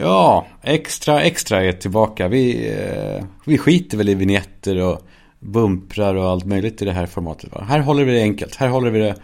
Ja, 0.00 0.46
extra 0.62 1.22
extra 1.22 1.64
är 1.64 1.72
tillbaka. 1.72 2.28
Vi, 2.28 2.68
eh, 2.68 3.24
vi 3.44 3.58
skiter 3.58 3.98
väl 3.98 4.08
i 4.08 4.14
vignetter 4.14 4.76
och 4.76 5.02
bumprar 5.40 6.14
och 6.14 6.28
allt 6.28 6.44
möjligt 6.44 6.82
i 6.82 6.84
det 6.84 6.92
här 6.92 7.06
formatet. 7.06 7.52
Va? 7.52 7.64
Här 7.68 7.80
håller 7.80 8.04
vi 8.04 8.12
det 8.12 8.22
enkelt. 8.22 8.54
Här 8.54 8.68
håller 8.68 8.90
vi 8.90 8.98
det 8.98 9.14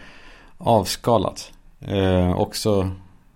avskalat. 0.57 1.51
Eh, 1.81 2.39
också, 2.39 2.91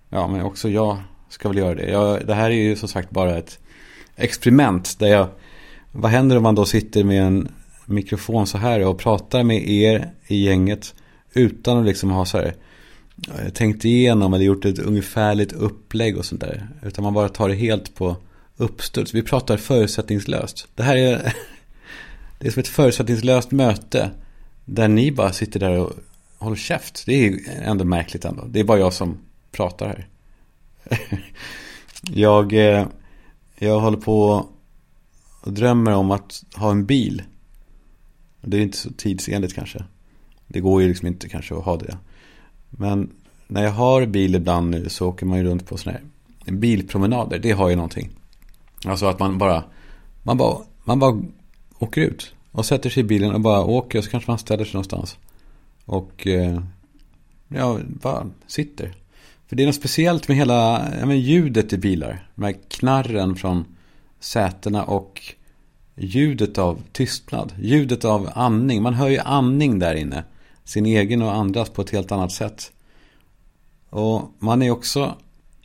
ja, 0.09 0.27
men 0.27 0.41
också 0.41 0.69
jag 0.69 0.97
ska 1.29 1.49
väl 1.49 1.57
göra 1.57 1.75
det. 1.75 1.89
Jag, 1.91 2.27
det 2.27 2.33
här 2.33 2.49
är 2.49 2.55
ju 2.55 2.75
som 2.75 2.89
sagt 2.89 3.09
bara 3.09 3.37
ett 3.37 3.59
experiment 4.15 4.99
där 4.99 5.07
jag 5.07 5.27
vad 5.91 6.11
händer 6.11 6.37
om 6.37 6.43
man 6.43 6.55
då 6.55 6.65
sitter 6.65 7.03
med 7.03 7.23
en 7.23 7.51
mikrofon 7.85 8.47
så 8.47 8.57
här 8.57 8.85
och 8.87 8.99
pratar 8.99 9.43
med 9.43 9.69
er 9.69 10.11
i 10.27 10.45
gänget 10.45 10.95
utan 11.33 11.77
att 11.77 11.85
liksom 11.85 12.09
ha 12.11 12.25
så 12.25 12.37
här 12.37 12.55
tänkt 13.53 13.85
igenom 13.85 14.33
eller 14.33 14.45
gjort 14.45 14.65
ett 14.65 14.79
ungefärligt 14.79 15.53
upplägg 15.53 16.17
och 16.17 16.25
sånt 16.25 16.41
där. 16.41 16.67
Utan 16.81 17.03
man 17.03 17.13
bara 17.13 17.29
tar 17.29 17.49
det 17.49 17.55
helt 17.55 17.95
på 17.95 18.15
uppstuds. 18.57 19.13
Vi 19.13 19.23
pratar 19.23 19.57
förutsättningslöst. 19.57 20.67
Det 20.75 20.83
här 20.83 20.97
är, 20.97 21.33
det 22.39 22.47
är 22.47 22.51
som 22.51 22.59
ett 22.59 22.67
förutsättningslöst 22.67 23.51
möte. 23.51 24.11
Där 24.65 24.87
ni 24.87 25.11
bara 25.11 25.33
sitter 25.33 25.59
där 25.59 25.77
och 25.79 25.93
håller 26.37 26.55
käft. 26.55 27.03
Det 27.05 27.27
är 27.27 27.39
ändå 27.61 27.85
märkligt 27.85 28.25
ändå. 28.25 28.45
Det 28.45 28.59
är 28.59 28.63
bara 28.63 28.79
jag 28.79 28.93
som 28.93 29.17
pratar 29.51 29.87
här. 29.87 30.07
jag, 32.01 32.53
eh, 32.53 32.87
jag 33.57 33.79
håller 33.79 33.97
på 33.97 34.49
och 35.41 35.53
drömmer 35.53 35.91
om 35.91 36.11
att 36.11 36.43
ha 36.55 36.71
en 36.71 36.85
bil. 36.85 37.23
Det 38.41 38.57
är 38.57 38.61
inte 38.61 38.77
så 38.77 38.89
tidsenligt 38.93 39.55
kanske. 39.55 39.83
Det 40.47 40.59
går 40.59 40.81
ju 40.81 40.87
liksom 40.87 41.07
inte 41.07 41.29
kanske 41.29 41.55
att 41.55 41.65
ha 41.65 41.77
det. 41.77 41.97
Men 42.69 43.11
när 43.51 43.63
jag 43.63 43.71
har 43.71 44.05
bil 44.05 44.35
ibland 44.35 44.69
nu 44.69 44.89
så 44.89 45.07
åker 45.07 45.25
man 45.25 45.37
ju 45.37 45.43
runt 45.43 45.65
på 45.65 45.77
sådana 45.77 45.99
här 46.45 46.53
bilpromenader. 46.53 47.39
Det 47.39 47.51
har 47.51 47.69
ju 47.69 47.75
någonting. 47.75 48.09
Alltså 48.85 49.05
att 49.05 49.19
man 49.19 49.37
bara, 49.37 49.63
man 50.23 50.37
bara, 50.37 50.57
man 50.83 50.99
bara 50.99 51.21
åker 51.79 52.01
ut. 52.01 52.33
Och 52.51 52.65
sätter 52.65 52.89
sig 52.89 53.01
i 53.01 53.03
bilen 53.03 53.33
och 53.33 53.41
bara 53.41 53.63
åker 53.63 53.97
och 53.97 54.03
så 54.03 54.11
kanske 54.11 54.31
man 54.31 54.37
ställer 54.37 54.65
sig 54.65 54.73
någonstans. 54.73 55.17
Och 55.85 56.27
eh, 56.27 56.61
ja, 57.47 57.79
bara 58.01 58.29
sitter. 58.47 58.95
För 59.47 59.55
det 59.55 59.63
är 59.63 59.67
något 59.67 59.75
speciellt 59.75 60.27
med 60.27 60.37
hela 60.37 60.89
ja, 60.99 61.05
men 61.05 61.19
ljudet 61.19 61.73
i 61.73 61.77
bilar. 61.77 62.27
De 62.35 62.43
här 62.43 62.55
knarren 62.67 63.35
från 63.35 63.65
sätena 64.19 64.83
och 64.83 65.21
ljudet 65.95 66.57
av 66.57 66.81
tystnad. 66.91 67.53
Ljudet 67.61 68.05
av 68.05 68.29
andning. 68.33 68.81
Man 68.81 68.93
hör 68.93 69.09
ju 69.09 69.19
andning 69.19 69.79
där 69.79 69.95
inne. 69.95 70.23
Sin 70.63 70.85
egen 70.85 71.21
och 71.21 71.33
andras 71.35 71.69
på 71.69 71.81
ett 71.81 71.89
helt 71.89 72.11
annat 72.11 72.31
sätt. 72.31 72.71
Och 73.91 74.33
man 74.39 74.61
är 74.61 74.71
också, 74.71 75.17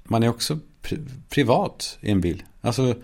man 0.05 0.22
är 0.22 0.28
också 0.28 0.58
pri 0.82 0.98
privat 1.28 1.98
i 2.00 2.10
en 2.10 2.20
bil. 2.20 2.42
Alltså 2.60 2.94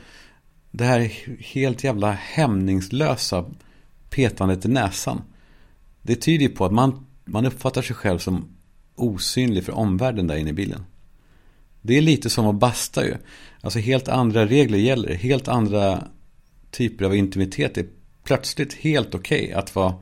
det 0.70 0.84
här 0.84 1.12
helt 1.38 1.84
jävla 1.84 2.12
hämningslösa 2.12 3.44
petandet 4.10 4.64
i 4.64 4.68
näsan. 4.68 5.22
Det 6.02 6.14
tyder 6.14 6.42
ju 6.42 6.48
på 6.48 6.64
att 6.64 6.72
man, 6.72 7.06
man 7.24 7.46
uppfattar 7.46 7.82
sig 7.82 7.96
själv 7.96 8.18
som 8.18 8.44
osynlig 8.94 9.64
för 9.64 9.72
omvärlden 9.72 10.26
där 10.26 10.36
inne 10.36 10.50
i 10.50 10.52
bilen. 10.52 10.84
Det 11.82 11.98
är 11.98 12.02
lite 12.02 12.30
som 12.30 12.46
att 12.46 12.54
basta 12.54 13.06
ju. 13.06 13.14
Alltså 13.60 13.78
helt 13.78 14.08
andra 14.08 14.46
regler 14.46 14.78
gäller. 14.78 15.14
Helt 15.14 15.48
andra 15.48 16.08
typer 16.70 17.04
av 17.04 17.16
intimitet 17.16 17.78
är 17.78 17.86
plötsligt 18.24 18.74
helt 18.74 19.14
okej 19.14 19.42
okay 19.42 19.52
att 19.52 19.74
vara 19.74 19.94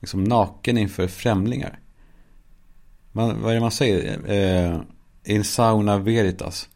liksom 0.00 0.24
naken 0.24 0.78
inför 0.78 1.08
främlingar. 1.08 1.78
Man, 3.16 3.42
vad 3.42 3.50
är 3.50 3.54
det 3.54 3.60
man 3.60 3.70
säger? 3.70 4.30
Eh, 4.30 4.80
in 5.24 5.44
sauna 5.44 5.98
veritas. 5.98 6.68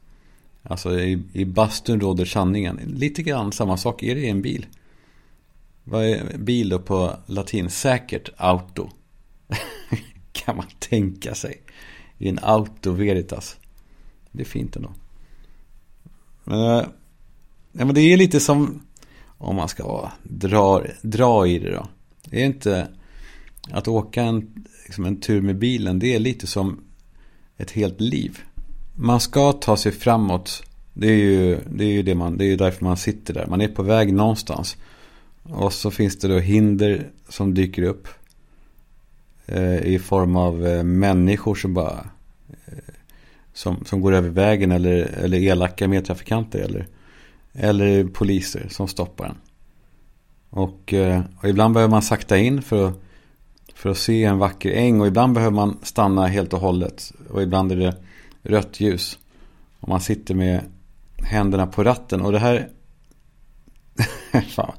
Alltså 0.63 1.01
i, 1.01 1.23
i 1.33 1.45
bastun 1.45 2.01
råder 2.01 2.25
sanningen. 2.25 2.77
Lite 2.77 3.23
grann 3.23 3.53
samma 3.53 3.77
sak 3.77 4.03
är 4.03 4.15
det 4.15 4.21
i 4.21 4.29
en 4.29 4.43
bil. 4.43 4.67
Vad 5.85 6.05
är 6.05 6.39
bil 6.39 6.69
då 6.69 6.79
på 6.79 7.17
latin? 7.27 7.71
Säkert 7.71 8.31
auto. 8.37 8.89
kan 10.33 10.57
man 10.57 10.67
tänka 10.79 11.35
sig. 11.35 11.63
I 12.19 12.29
en 12.29 12.39
auto 12.43 12.93
veritas. 12.93 13.57
Det 14.33 14.43
är 14.43 14.47
fint 14.47 14.77
ändå. 14.77 14.93
Men, 16.45 16.61
eh, 16.61 16.85
ja, 17.73 17.85
men 17.85 17.95
det 17.95 18.01
är 18.01 18.17
lite 18.17 18.41
som 18.41 18.83
om 19.39 19.57
man 19.57 19.69
ska 19.69 19.87
vara, 19.87 20.13
dra, 20.23 20.83
dra 21.03 21.47
i 21.47 21.59
det 21.59 21.71
då. 21.71 21.89
Det 22.25 22.43
är 22.43 22.47
inte 22.47 22.89
att 23.73 23.89
åka 23.89 24.23
en, 24.23 24.65
liksom 24.85 25.05
en 25.05 25.21
tur 25.21 25.41
med 25.41 25.59
bilen. 25.59 25.99
Det 25.99 26.15
är 26.15 26.19
lite 26.19 26.47
som 26.47 26.81
ett 27.57 27.71
helt 27.71 28.01
liv. 28.01 28.39
Man 28.95 29.21
ska 29.21 29.53
ta 29.53 29.77
sig 29.77 29.93
framåt. 29.93 30.63
Det 30.93 31.07
är 31.07 31.17
ju 31.17 31.59
det, 31.71 31.85
är 31.85 31.93
ju 31.93 32.03
det 32.03 32.15
man, 32.15 32.37
det 32.39 32.45
är 32.45 32.49
ju 32.49 32.57
därför 32.57 32.85
man 32.85 32.97
sitter 32.97 33.35
där. 33.35 33.47
Man 33.47 33.61
är 33.61 33.69
på 33.69 33.83
väg 33.83 34.13
någonstans. 34.13 34.77
Och 35.43 35.73
så 35.73 35.91
finns 35.91 36.19
det 36.19 36.29
då 36.29 36.39
hinder 36.39 37.11
som 37.29 37.55
dyker 37.55 37.83
upp. 37.83 38.09
Eh, 39.47 39.87
I 39.87 39.99
form 39.99 40.37
av 40.37 40.67
eh, 40.67 40.83
människor 40.83 41.55
som 41.55 41.75
bara 41.75 42.07
eh, 42.49 42.95
som, 43.53 43.85
som 43.85 44.01
går 44.01 44.13
över 44.13 44.29
vägen 44.29 44.73
eller, 44.73 44.97
eller 44.97 45.39
elaka 45.39 45.89
medtrafikanter 45.89 46.59
eller, 46.59 46.87
eller 47.53 48.05
poliser 48.05 48.67
som 48.71 48.89
stoppar 48.89 49.27
en. 49.27 49.37
Och, 50.51 50.95
eh, 50.95 51.21
och 51.39 51.49
ibland 51.49 51.75
behöver 51.75 51.91
man 51.91 52.03
sakta 52.03 52.39
in 52.39 52.63
för 52.63 52.89
att, 52.89 53.01
för 53.81 53.91
att 53.91 53.99
se 53.99 54.25
en 54.25 54.39
vacker 54.39 54.71
äng 54.71 55.01
och 55.01 55.07
ibland 55.07 55.35
behöver 55.35 55.55
man 55.57 55.79
stanna 55.83 56.27
helt 56.27 56.53
och 56.53 56.61
hållet 56.61 57.13
och 57.31 57.43
ibland 57.43 57.73
är 57.73 57.77
det 57.77 57.97
rött 58.43 58.81
ljus. 58.81 59.19
Och 59.81 59.89
man 59.89 60.01
sitter 60.01 60.35
med 60.35 60.61
händerna 61.23 61.67
på 61.67 61.85
ratten 61.85 62.21
och 62.21 62.33
det 62.33 62.39
här 62.39 62.69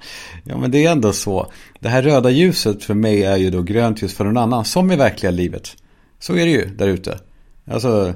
ja 0.43 0.57
men 0.57 0.71
det 0.71 0.85
är 0.85 0.91
ändå 0.91 1.13
så. 1.13 1.51
Det 1.79 1.89
här 1.89 2.01
röda 2.01 2.29
ljuset 2.29 2.83
för 2.83 2.93
mig 2.93 3.23
är 3.23 3.37
ju 3.37 3.49
då 3.49 3.61
grönt 3.61 4.01
ljus 4.01 4.13
för 4.13 4.23
någon 4.23 4.37
annan. 4.37 4.65
Som 4.65 4.91
i 4.91 4.95
verkliga 4.95 5.31
livet. 5.31 5.77
Så 6.19 6.33
är 6.33 6.45
det 6.45 6.51
ju 6.51 6.65
där 6.65 6.87
ute. 6.87 7.19
Alltså 7.65 8.13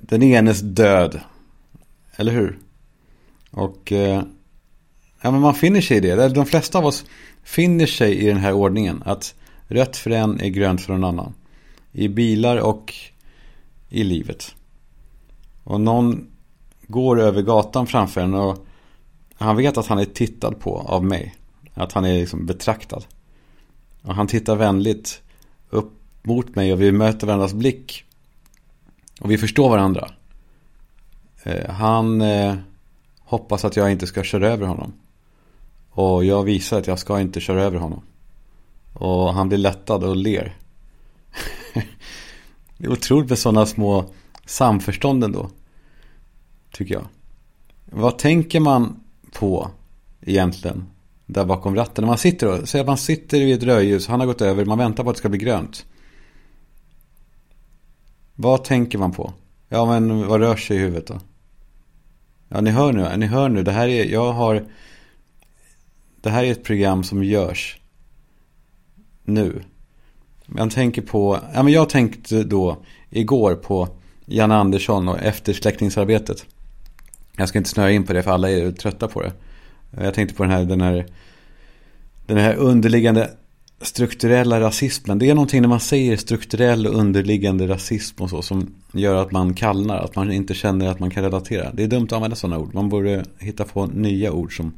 den 0.00 0.22
enes 0.22 0.60
död. 0.60 1.20
Eller 2.16 2.32
hur? 2.32 2.58
Och 3.50 3.92
eh, 3.92 4.22
ja, 5.20 5.30
men 5.30 5.40
man 5.40 5.54
finner 5.54 5.80
sig 5.80 5.96
i 5.96 6.00
det. 6.00 6.28
De 6.28 6.46
flesta 6.46 6.78
av 6.78 6.86
oss 6.86 7.04
finner 7.42 7.86
sig 7.86 8.18
i 8.18 8.26
den 8.26 8.38
här 8.38 8.52
ordningen. 8.52 9.02
Att 9.06 9.34
rött 9.68 9.96
för 9.96 10.10
en 10.10 10.40
är 10.40 10.48
grönt 10.48 10.80
för 10.80 10.92
någon 10.92 11.04
annan. 11.04 11.34
I 11.92 12.08
bilar 12.08 12.56
och 12.56 12.94
i 13.88 14.04
livet. 14.04 14.54
Och 15.64 15.80
någon 15.80 16.26
går 16.86 17.20
över 17.20 17.42
gatan 17.42 17.86
framför 17.86 18.20
en 18.20 18.34
och 18.34 18.66
han 19.34 19.56
vet 19.56 19.76
att 19.76 19.86
han 19.86 19.98
är 19.98 20.04
tittad 20.04 20.60
på 20.60 20.78
av 20.78 21.04
mig. 21.04 21.34
Att 21.74 21.92
han 21.92 22.04
är 22.04 22.18
liksom 22.18 22.46
betraktad. 22.46 23.04
Och 24.02 24.14
han 24.14 24.26
tittar 24.26 24.56
vänligt 24.56 25.22
upp 25.70 25.92
mot 26.22 26.54
mig 26.54 26.72
och 26.72 26.80
vi 26.80 26.92
möter 26.92 27.26
varandras 27.26 27.54
blick. 27.54 28.04
Och 29.20 29.30
vi 29.30 29.38
förstår 29.38 29.68
varandra. 29.68 30.10
Eh, 31.42 31.70
han 31.70 32.20
eh, 32.20 32.54
hoppas 33.18 33.64
att 33.64 33.76
jag 33.76 33.92
inte 33.92 34.06
ska 34.06 34.22
köra 34.22 34.48
över 34.48 34.66
honom. 34.66 34.92
Och 35.90 36.24
jag 36.24 36.44
visar 36.44 36.78
att 36.78 36.86
jag 36.86 36.98
ska 36.98 37.20
inte 37.20 37.40
köra 37.40 37.62
över 37.62 37.78
honom. 37.78 38.02
Och 38.94 39.34
han 39.34 39.48
blir 39.48 39.58
lättad 39.58 40.04
och 40.04 40.16
ler. 40.16 40.56
det 42.78 42.86
är 42.86 42.92
otroligt 42.92 43.28
med 43.28 43.38
sådana 43.38 43.66
små 43.66 44.10
samförstånd 44.46 45.24
ändå. 45.24 45.50
Tycker 46.72 46.94
jag. 46.94 47.06
Vad 47.84 48.18
tänker 48.18 48.60
man 48.60 49.00
på 49.32 49.70
egentligen? 50.20 50.84
Där 51.26 51.44
bakom 51.44 51.76
ratten. 51.76 52.02
När 52.02 52.08
man 52.08 52.18
sitter 52.18 52.48
och, 52.48 52.68
säg 52.68 52.80
att 52.80 52.86
man 52.86 52.98
sitter 52.98 53.38
vid 53.38 53.54
ett 53.54 53.62
rödljus. 53.62 54.06
Han 54.06 54.20
har 54.20 54.26
gått 54.26 54.40
över. 54.40 54.64
Man 54.64 54.78
väntar 54.78 55.04
på 55.04 55.10
att 55.10 55.16
det 55.16 55.18
ska 55.18 55.28
bli 55.28 55.38
grönt. 55.38 55.86
Vad 58.34 58.64
tänker 58.64 58.98
man 58.98 59.12
på? 59.12 59.32
Ja 59.68 59.86
men 59.86 60.26
vad 60.26 60.40
rör 60.40 60.56
sig 60.56 60.76
i 60.76 60.80
huvudet 60.80 61.06
då? 61.06 61.20
Ja 62.48 62.60
ni 62.60 62.70
hör 62.70 62.92
nu, 62.92 63.16
ni 63.16 63.26
hör 63.26 63.48
nu. 63.48 63.62
Det 63.62 63.72
här 63.72 63.88
är, 63.88 64.04
jag 64.04 64.32
har 64.32 64.66
Det 66.20 66.30
här 66.30 66.44
är 66.44 66.52
ett 66.52 66.64
program 66.64 67.04
som 67.04 67.24
görs 67.24 67.80
nu 69.24 69.62
Jag 70.56 70.70
tänker 70.70 71.02
på, 71.02 71.38
ja 71.54 71.62
men 71.62 71.72
jag 71.72 71.88
tänkte 71.88 72.44
då 72.44 72.76
Igår 73.10 73.54
på 73.54 73.88
Janne 74.26 74.54
Andersson 74.54 75.08
och 75.08 75.22
eftersläckningsarbetet 75.22 76.46
Jag 77.36 77.48
ska 77.48 77.58
inte 77.58 77.70
snöa 77.70 77.90
in 77.90 78.04
på 78.04 78.12
det 78.12 78.22
för 78.22 78.30
alla 78.30 78.50
är 78.50 78.72
trötta 78.72 79.08
på 79.08 79.22
det 79.22 79.32
Jag 79.90 80.14
tänkte 80.14 80.36
på 80.36 80.42
den 80.42 80.52
här, 80.52 80.64
den 80.64 80.80
här 80.80 81.06
Den 82.26 82.38
här 82.38 82.54
underliggande 82.54 83.30
strukturella 83.80 84.60
rasismen. 84.60 85.18
Det 85.18 85.30
är 85.30 85.34
någonting 85.34 85.62
när 85.62 85.68
man 85.68 85.80
säger 85.80 86.16
strukturell 86.16 86.86
och 86.86 86.94
underliggande 86.94 87.68
rasism 87.68 88.22
och 88.22 88.30
så 88.30 88.42
som 88.42 88.74
gör 88.92 89.22
att 89.22 89.32
man 89.32 89.54
kallnar, 89.54 89.98
att 89.98 90.16
man 90.16 90.32
inte 90.32 90.54
känner 90.54 90.88
att 90.88 91.00
man 91.00 91.10
kan 91.10 91.22
relatera. 91.22 91.72
Det 91.72 91.82
är 91.82 91.88
dumt 91.88 92.04
att 92.04 92.12
använda 92.12 92.36
sådana 92.36 92.58
ord. 92.58 92.74
Man 92.74 92.88
borde 92.88 93.24
hitta 93.38 93.64
på 93.64 93.86
nya 93.86 94.32
ord 94.32 94.56
som, 94.56 94.74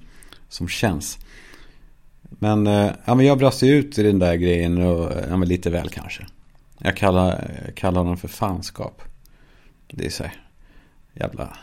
som 0.48 0.68
känns. 0.68 1.18
Men, 2.28 2.66
eh, 2.66 2.90
ja, 3.04 3.14
men 3.14 3.26
jag 3.26 3.38
brast 3.38 3.62
ut 3.62 3.98
i 3.98 4.02
den 4.02 4.18
där 4.18 4.34
grejen 4.34 4.82
och 4.82 5.12
ja, 5.30 5.36
men 5.36 5.48
lite 5.48 5.70
väl 5.70 5.88
kanske. 5.88 6.26
Jag 6.78 6.96
kallar, 6.96 7.50
kallar 7.74 7.98
honom 8.00 8.16
för 8.16 8.28
fanskap. 8.28 9.02
Det 9.86 10.06
är 10.06 10.10
så 10.10 10.22
här, 10.22 10.34
jävla 11.14 11.56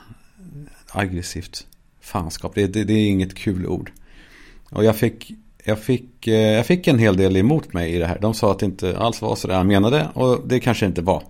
aggressivt 0.92 1.68
fanskap. 2.02 2.56
Det, 2.56 2.68
det, 2.68 2.84
det, 2.84 2.94
är 2.94 3.10
inget 3.10 3.36
kul 3.36 3.68
ord. 3.68 3.92
Och 4.70 4.84
jag 4.84 4.96
fick, 4.96 5.32
jag, 5.64 5.80
fick, 5.80 6.28
eh, 6.28 6.34
jag 6.34 6.66
fick 6.66 6.88
en 6.88 7.00
hel 7.00 7.18
del 7.18 7.38
emot 7.38 7.74
mig 7.74 7.94
i 7.94 8.00
det 8.00 8.08
här. 8.08 8.20
De 8.20 8.34
sa 8.34 8.52
att 8.52 8.60
det 8.60 8.66
inte 8.66 8.98
alls 8.98 9.22
var 9.22 9.36
så 9.36 9.48
det 9.48 9.56
han 9.56 9.68
menade. 9.68 10.08
Och 10.14 10.48
det 10.48 10.60
kanske 10.60 10.86
inte 10.86 11.02
var. 11.02 11.24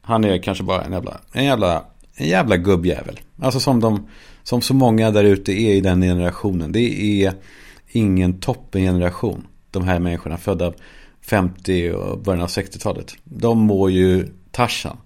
Han 0.00 0.24
är 0.24 0.38
kanske 0.38 0.64
bara 0.64 0.84
en 0.84 0.92
jävla, 0.92 1.20
en 1.32 1.44
jävla, 1.44 1.84
en 2.14 2.28
jävla 2.28 2.56
gubbjävel. 2.56 3.20
Alltså 3.40 3.60
som, 3.60 3.80
de, 3.80 4.08
som 4.42 4.62
så 4.62 4.74
många 4.74 5.10
där 5.10 5.24
ute 5.24 5.52
är 5.52 5.74
i 5.74 5.80
den 5.80 6.02
generationen. 6.02 6.72
Det 6.72 7.24
är 7.24 7.34
ingen 7.96 8.40
toppengeneration. 8.40 9.46
De 9.70 9.84
här 9.84 9.98
människorna 9.98 10.36
födda 10.36 10.72
50 11.20 11.92
och 11.92 12.18
början 12.18 12.42
av 12.42 12.48
60-talet. 12.48 13.14
De 13.24 13.58
mår 13.58 13.90
ju 13.90 14.28
Tarzan. 14.50 14.96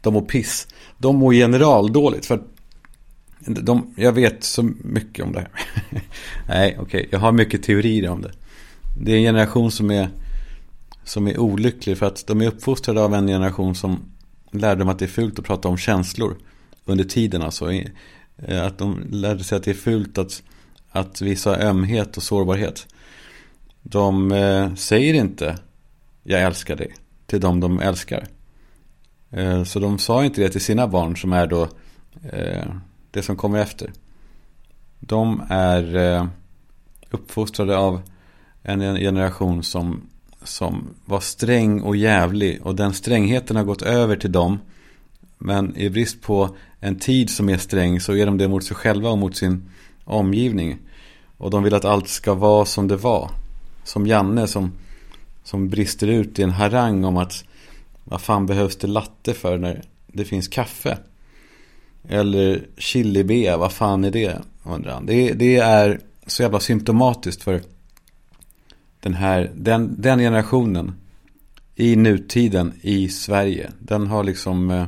De 0.00 0.14
mår 0.14 0.22
piss. 0.22 0.68
De 0.98 1.16
mår 1.16 1.32
generaldåligt. 1.32 2.26
För 2.26 2.42
de, 3.38 3.94
jag 3.96 4.12
vet 4.12 4.44
så 4.44 4.62
mycket 4.84 5.24
om 5.24 5.32
det 5.32 5.40
här. 5.40 5.50
Nej, 6.48 6.76
okej. 6.80 6.82
Okay. 6.82 7.06
Jag 7.10 7.18
har 7.18 7.32
mycket 7.32 7.62
teorier 7.62 8.08
om 8.08 8.22
det. 8.22 8.32
Det 9.00 9.12
är 9.12 9.16
en 9.16 9.22
generation 9.22 9.70
som 9.70 9.90
är, 9.90 10.08
som 11.04 11.28
är 11.28 11.38
olycklig. 11.38 11.98
För 11.98 12.06
att 12.06 12.26
de 12.26 12.40
är 12.40 12.46
uppfostrade 12.46 13.02
av 13.02 13.14
en 13.14 13.26
generation 13.26 13.74
som 13.74 14.00
lärde 14.50 14.78
dem 14.78 14.88
att 14.88 14.98
det 14.98 15.04
är 15.04 15.08
fult 15.08 15.38
att 15.38 15.44
prata 15.44 15.68
om 15.68 15.76
känslor. 15.76 16.36
Under 16.84 17.04
tiden 17.04 17.42
alltså. 17.42 17.72
Eh, 17.72 18.66
att 18.66 18.78
de 18.78 19.06
lärde 19.10 19.44
sig 19.44 19.56
att 19.56 19.64
det 19.64 19.70
är 19.70 19.74
fult 19.74 20.18
att, 20.18 20.42
att 21.00 21.20
visa 21.20 21.58
ömhet 21.60 22.16
och 22.16 22.22
sårbarhet. 22.22 22.86
De 23.82 24.32
eh, 24.32 24.74
säger 24.74 25.14
inte 25.14 25.58
jag 26.22 26.42
älskar 26.42 26.76
dig 26.76 26.94
till 27.26 27.40
dem 27.40 27.60
de 27.60 27.80
älskar. 27.80 28.26
Eh, 29.30 29.64
så 29.64 29.80
de 29.80 29.98
sa 29.98 30.24
inte 30.24 30.40
det 30.40 30.48
till 30.48 30.60
sina 30.60 30.88
barn 30.88 31.16
som 31.16 31.32
är 31.32 31.46
då 31.46 31.68
eh, 32.32 32.64
det 33.10 33.22
som 33.22 33.36
kommer 33.36 33.58
efter. 33.58 33.92
De 35.00 35.42
är 35.48 35.96
eh, 35.96 36.26
uppfostrade 37.10 37.76
av 37.76 38.00
en 38.62 38.80
generation 38.96 39.62
som, 39.62 40.08
som 40.42 40.88
var 41.04 41.20
sträng 41.20 41.80
och 41.80 41.96
jävlig. 41.96 42.60
Och 42.62 42.74
den 42.74 42.92
strängheten 42.92 43.56
har 43.56 43.64
gått 43.64 43.82
över 43.82 44.16
till 44.16 44.32
dem. 44.32 44.58
Men 45.38 45.76
i 45.76 45.90
brist 45.90 46.22
på 46.22 46.56
en 46.80 46.98
tid 46.98 47.30
som 47.30 47.48
är 47.48 47.58
sträng 47.58 48.00
så 48.00 48.16
är 48.16 48.26
de 48.26 48.38
det 48.38 48.48
mot 48.48 48.64
sig 48.64 48.76
själva 48.76 49.10
och 49.10 49.18
mot 49.18 49.36
sin 49.36 49.68
omgivning. 50.04 50.78
Och 51.38 51.50
de 51.50 51.62
vill 51.62 51.74
att 51.74 51.84
allt 51.84 52.08
ska 52.08 52.34
vara 52.34 52.64
som 52.64 52.88
det 52.88 52.96
var. 52.96 53.30
Som 53.84 54.06
Janne 54.06 54.46
som, 54.46 54.72
som 55.44 55.68
brister 55.68 56.06
ut 56.06 56.38
i 56.38 56.42
en 56.42 56.50
harang 56.50 57.04
om 57.04 57.16
att 57.16 57.44
vad 58.04 58.20
fan 58.20 58.46
behövs 58.46 58.76
det 58.76 58.86
latte 58.86 59.34
för 59.34 59.58
när 59.58 59.82
det 60.06 60.24
finns 60.24 60.48
kaffe? 60.48 60.98
Eller 62.08 62.66
chilibea, 62.76 63.56
vad 63.56 63.72
fan 63.72 64.04
är 64.04 64.10
det? 64.10 64.42
Undrar 64.64 64.92
han. 64.92 65.06
Det, 65.06 65.32
det 65.32 65.56
är 65.56 66.00
så 66.26 66.42
jävla 66.42 66.60
symptomatiskt 66.60 67.42
för 67.42 67.62
den 69.00 69.14
här, 69.14 69.50
den, 69.54 69.94
den 69.98 70.18
generationen 70.18 70.92
i 71.74 71.96
nutiden 71.96 72.72
i 72.82 73.08
Sverige. 73.08 73.70
Den 73.78 74.06
har 74.06 74.24
liksom, 74.24 74.70
eh, 74.70 74.86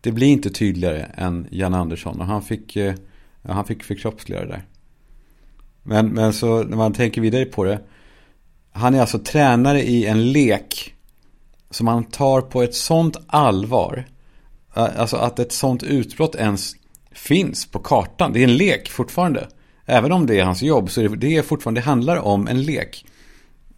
det 0.00 0.12
blir 0.12 0.28
inte 0.28 0.50
tydligare 0.50 1.02
än 1.14 1.46
Jan 1.50 1.74
Andersson. 1.74 2.20
Och 2.20 2.26
han 2.26 2.42
fick, 2.42 2.76
eh, 2.76 2.94
han 3.42 3.64
fick 3.64 3.82
förkroppsliga 3.82 4.40
det 4.40 4.46
där. 4.46 4.62
Men, 5.84 6.08
men 6.08 6.32
så 6.32 6.62
när 6.62 6.76
man 6.76 6.92
tänker 6.92 7.20
vidare 7.20 7.44
på 7.44 7.64
det. 7.64 7.80
Han 8.72 8.94
är 8.94 9.00
alltså 9.00 9.18
tränare 9.18 9.82
i 9.82 10.06
en 10.06 10.32
lek 10.32 10.94
som 11.70 11.86
han 11.86 12.04
tar 12.04 12.40
på 12.40 12.62
ett 12.62 12.74
sånt 12.74 13.16
allvar. 13.26 14.04
Alltså 14.72 15.16
att 15.16 15.38
ett 15.38 15.52
sånt 15.52 15.82
utbrott 15.82 16.34
ens 16.34 16.76
finns 17.12 17.66
på 17.66 17.78
kartan. 17.78 18.32
Det 18.32 18.40
är 18.40 18.44
en 18.44 18.56
lek 18.56 18.90
fortfarande. 18.90 19.48
Även 19.86 20.12
om 20.12 20.26
det 20.26 20.40
är 20.40 20.44
hans 20.44 20.62
jobb 20.62 20.90
så 20.90 21.00
är 21.00 21.08
det, 21.08 21.16
det 21.16 21.36
är 21.36 21.42
fortfarande, 21.42 21.80
det 21.80 21.84
handlar 21.84 22.16
om 22.16 22.48
en 22.48 22.62
lek. 22.62 23.06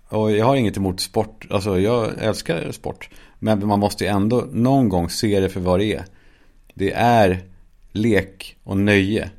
Och 0.08 0.32
jag 0.32 0.46
har 0.46 0.56
inget 0.56 0.76
emot 0.76 1.00
sport, 1.00 1.46
alltså 1.50 1.80
jag 1.80 2.22
älskar 2.22 2.72
sport. 2.72 3.08
Men 3.38 3.66
man 3.66 3.80
måste 3.80 4.04
ju 4.04 4.10
ändå 4.10 4.44
någon 4.52 4.88
gång 4.88 5.10
se 5.10 5.40
det 5.40 5.48
för 5.48 5.60
vad 5.60 5.80
det 5.80 5.94
är. 5.94 6.04
Det 6.74 6.92
är 6.92 7.44
lek 7.92 8.56
och 8.64 8.76
nöje. 8.76 9.30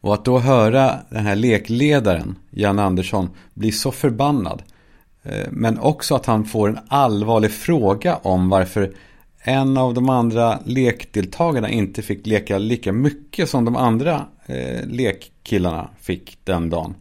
Och 0.00 0.14
att 0.14 0.24
då 0.24 0.38
höra 0.38 0.98
den 1.10 1.26
här 1.26 1.36
lekledaren, 1.36 2.38
Jan 2.50 2.78
Andersson, 2.78 3.30
bli 3.54 3.72
så 3.72 3.92
förbannad. 3.92 4.62
Eh, 5.22 5.48
men 5.50 5.78
också 5.78 6.14
att 6.14 6.26
han 6.26 6.44
får 6.44 6.68
en 6.68 6.78
allvarlig 6.88 7.50
fråga 7.50 8.16
om 8.16 8.48
varför 8.48 8.92
en 9.42 9.76
av 9.76 9.94
de 9.94 10.08
andra 10.08 10.58
lekdeltagarna 10.64 11.70
inte 11.70 12.02
fick 12.02 12.26
leka 12.26 12.58
lika 12.58 12.92
mycket 12.92 13.50
som 13.50 13.64
de 13.64 13.76
andra 13.76 14.26
eh, 14.46 14.86
lekkillarna 14.86 15.88
fick 16.00 16.38
den 16.44 16.70
dagen. 16.70 16.94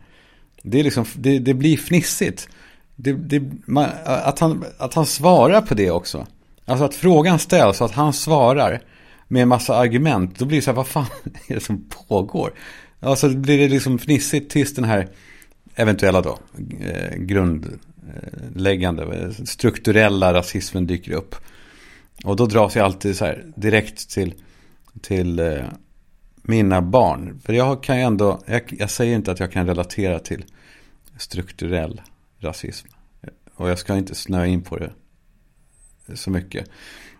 Det, 0.63 0.79
är 0.79 0.83
liksom, 0.83 1.05
det, 1.15 1.39
det 1.39 1.53
blir 1.53 1.77
fnissigt. 1.77 2.49
Det, 2.95 3.13
det, 3.13 3.43
man, 3.65 3.85
att, 4.05 4.39
han, 4.39 4.63
att 4.77 4.93
han 4.93 5.05
svarar 5.05 5.61
på 5.61 5.73
det 5.73 5.91
också. 5.91 6.27
Alltså 6.65 6.85
att 6.85 6.95
frågan 6.95 7.39
ställs 7.39 7.81
och 7.81 7.85
att 7.85 7.95
han 7.95 8.13
svarar 8.13 8.81
med 9.27 9.41
en 9.41 9.47
massa 9.47 9.75
argument. 9.75 10.39
Då 10.39 10.45
blir 10.45 10.57
det 10.57 10.61
så 10.61 10.71
här, 10.71 10.75
vad 10.75 10.87
fan 10.87 11.05
är 11.47 11.53
det 11.53 11.59
som 11.59 11.89
pågår? 12.07 12.53
Alltså 12.99 13.29
blir 13.29 13.57
det 13.57 13.67
liksom 13.67 13.99
fnissigt 13.99 14.51
tills 14.51 14.73
den 14.73 14.83
här 14.83 15.07
eventuella 15.75 16.21
då 16.21 16.39
eh, 16.81 17.15
grundläggande 17.17 19.03
eh, 19.03 19.31
strukturella 19.45 20.33
rasismen 20.33 20.87
dyker 20.87 21.11
upp. 21.11 21.35
Och 22.23 22.35
då 22.35 22.45
dras 22.45 22.75
jag 22.75 22.85
alltid 22.85 23.17
så 23.17 23.25
här 23.25 23.45
direkt 23.55 24.09
till, 24.09 24.33
till 25.01 25.39
eh, 25.39 25.65
mina 26.35 26.81
barn. 26.81 27.39
För 27.45 27.53
jag 27.53 27.83
kan 27.83 27.97
ju 27.97 28.03
ändå, 28.03 28.39
jag, 28.45 28.61
jag, 28.79 28.89
säger 28.89 29.15
inte 29.15 29.31
att 29.31 29.39
jag 29.39 29.51
kan 29.51 29.67
relatera 29.67 30.19
till 30.19 30.45
strukturell 31.17 32.01
rasism. 32.39 32.87
Och 33.55 33.69
jag 33.69 33.79
ska 33.79 33.97
inte 33.97 34.15
snöa 34.15 34.47
in 34.47 34.61
på 34.61 34.77
det 34.77 34.91
så 36.13 36.31
mycket. 36.31 36.69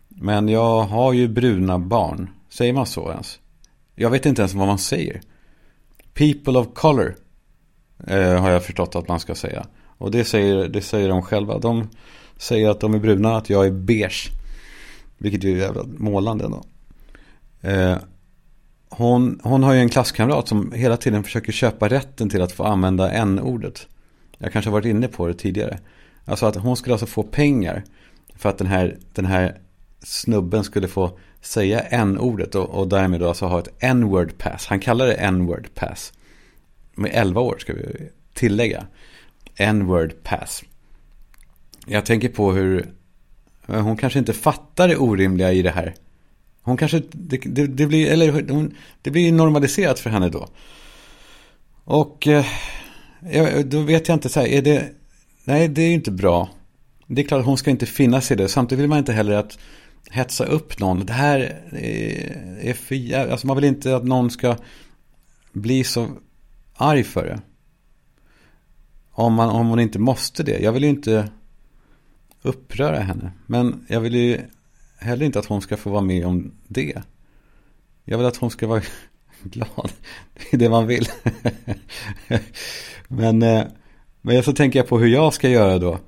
Men 0.08 0.50
jag 0.50 0.82
har 0.82 1.14
ju 1.14 1.28
bruna 1.28 1.80
barn. 1.80 2.30
Säger 2.50 2.74
man 2.74 2.86
så 2.86 3.12
ens? 3.12 3.40
Jag 3.96 4.10
vet 4.10 4.26
inte 4.26 4.42
ens 4.42 4.54
vad 4.54 4.68
man 4.68 4.80
säger. 4.80 5.22
People 6.14 6.60
of 6.60 6.68
color 6.74 7.16
eh, 8.08 8.42
har 8.42 8.50
jag 8.50 8.64
förstått 8.64 8.96
att 8.96 9.08
man 9.08 9.20
ska 9.20 9.36
säga. 9.36 9.66
Och 9.98 10.12
det 10.12 10.24
säger, 10.24 10.68
det 10.68 10.82
säger 10.82 11.10
de 11.10 11.22
själva. 11.22 11.60
De 11.60 11.90
säger 12.38 12.70
att 12.70 12.80
de 12.80 12.94
är 12.94 13.00
bruna, 13.00 13.38
att 13.38 13.50
jag 13.50 13.66
är 13.66 13.72
beige. 13.72 14.30
Vilket 15.18 15.44
ju 15.44 15.52
är 15.52 15.62
jävla 15.62 15.84
målande 15.84 16.46
ändå. 16.46 16.64
Eh, 17.62 17.98
hon, 18.90 19.40
hon 19.44 19.64
har 19.64 19.74
ju 19.74 19.80
en 19.80 19.90
klasskamrat 19.90 20.48
som 20.48 20.72
hela 20.72 20.98
tiden 20.98 21.24
försöker 21.24 21.52
köpa 21.52 21.90
rätten 21.90 22.30
till 22.30 22.42
att 22.42 22.52
få 22.52 22.64
använda 22.64 23.12
n-ordet. 23.12 23.88
Jag 24.38 24.54
kanske 24.54 24.70
har 24.70 24.74
varit 24.74 24.86
inne 24.86 25.08
på 25.08 25.28
det 25.28 25.34
tidigare. 25.34 25.80
Alltså 26.26 26.46
att 26.46 26.56
hon 26.56 26.78
skulle 26.78 26.94
alltså 26.94 27.06
få 27.06 27.24
pengar 27.24 27.84
för 28.36 28.50
att 28.50 28.58
den 28.58 28.68
här, 28.68 28.98
den 29.14 29.26
här 29.26 29.58
snubben 30.00 30.64
skulle 30.64 30.88
få 30.88 31.20
säga 31.42 31.80
n-ordet 31.80 32.56
och, 32.56 32.70
och 32.70 32.88
därmed 32.88 33.24
alltså 33.24 33.46
ha 33.46 33.60
ett 33.60 33.70
n-word 33.80 34.38
pass. 34.38 34.66
Han 34.66 34.80
kallar 34.80 35.08
det 35.08 35.14
n-word 35.14 35.70
pass. 35.76 36.14
Med 36.96 37.12
11 37.14 37.42
år 37.42 37.58
ska 37.60 37.74
vi 37.74 38.10
tillägga. 38.34 38.86
N-word 39.56 40.24
pass. 40.24 40.64
Jag 41.86 42.06
tänker 42.06 42.30
på 42.30 42.52
hur 42.52 42.86
hon 43.66 43.98
kanske 43.98 44.20
inte 44.20 44.34
fattar 44.34 44.88
det 44.88 44.98
orimliga 44.98 45.54
i 45.54 45.62
det 45.62 45.70
här. 45.70 45.96
Hon 46.62 46.78
kanske, 46.78 47.02
det, 47.12 47.38
det, 47.38 47.68
det 47.68 47.86
blir, 47.86 48.12
eller 48.12 48.32
hon, 48.32 48.76
det 49.02 49.12
blir 49.12 49.32
normaliserat 49.32 50.00
för 50.00 50.10
henne 50.10 50.30
då. 50.30 50.48
Och 51.84 52.28
eh, 52.28 52.46
då 53.66 53.82
vet 53.82 54.08
jag 54.08 54.16
inte 54.16 54.30
så 54.30 54.40
här, 54.40 54.48
är 54.48 54.62
det, 54.62 54.90
nej 55.44 55.68
det 55.68 55.82
är 55.82 55.88
ju 55.88 55.94
inte 55.94 56.12
bra. 56.12 56.50
Det 57.08 57.22
är 57.22 57.28
klart 57.28 57.40
att 57.40 57.46
hon 57.46 57.58
ska 57.58 57.72
inte 57.72 57.86
finna 57.86 58.22
sig 58.22 58.36
i 58.36 58.38
det. 58.38 58.48
Samtidigt 58.48 58.82
vill 58.82 58.90
man 58.90 59.00
inte 59.00 59.14
heller 59.14 59.34
att 59.34 59.60
hetsa 60.10 60.46
upp 60.46 60.80
någon. 60.80 61.06
Det 61.06 61.14
här 61.14 61.40
är, 61.72 62.60
är 62.62 62.74
för 62.74 63.32
alltså 63.32 63.48
man 63.48 63.56
vill 63.56 63.66
inte 63.66 63.96
att 63.96 64.04
någon 64.04 64.32
ska 64.32 64.56
bli 65.52 65.84
så 65.84 66.08
arg 66.76 67.04
för 67.04 67.26
det. 67.26 67.40
Om, 69.12 69.34
man, 69.34 69.50
om 69.50 69.68
hon 69.68 69.80
inte 69.80 70.00
måste 70.00 70.44
det. 70.44 70.60
Jag 70.60 70.72
vill 70.72 70.84
ju 70.84 70.90
inte 70.90 71.30
uppröra 72.42 73.00
henne. 73.00 73.32
Men 73.46 73.86
jag 73.90 74.02
vill 74.02 74.16
ju 74.16 74.42
heller 74.98 75.26
inte 75.26 75.40
att 75.40 75.46
hon 75.46 75.62
ska 75.62 75.78
få 75.78 75.90
vara 75.90 76.02
med 76.02 76.26
om 76.26 76.52
det. 76.68 77.02
Jag 78.06 78.18
vill 78.18 78.28
att 78.28 78.38
hon 78.38 78.50
ska 78.50 78.68
vara 78.68 78.82
glad. 79.44 79.92
Det 80.34 80.54
är 80.54 80.58
det 80.58 80.70
man 80.70 80.88
vill. 80.88 81.08
men, 83.08 83.42
eh, 83.42 83.64
men 84.22 84.44
så 84.44 84.54
tänker 84.54 84.80
jag 84.80 84.88
på 84.88 85.00
hur 85.00 85.08
jag 85.08 85.34
ska 85.34 85.50
göra 85.50 85.80
då. 85.80 86.00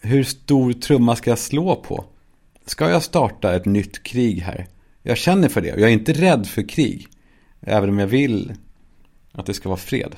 Hur 0.00 0.24
stor 0.24 0.72
trumma 0.72 1.16
ska 1.16 1.30
jag 1.30 1.38
slå 1.38 1.76
på? 1.76 2.04
Ska 2.68 2.90
jag 2.90 3.02
starta 3.02 3.54
ett 3.54 3.64
nytt 3.64 4.02
krig 4.02 4.40
här? 4.40 4.66
Jag 5.02 5.16
känner 5.16 5.48
för 5.48 5.60
det. 5.60 5.68
Jag 5.68 5.80
är 5.80 5.88
inte 5.88 6.12
rädd 6.12 6.46
för 6.46 6.68
krig. 6.68 7.08
Även 7.60 7.88
om 7.88 7.98
jag 7.98 8.06
vill 8.06 8.54
att 9.32 9.46
det 9.46 9.54
ska 9.54 9.68
vara 9.68 9.78
fred. 9.78 10.16